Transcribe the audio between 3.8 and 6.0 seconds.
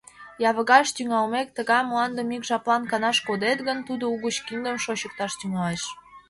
тудо угыч киндым шочыкташ тӱҥалеш.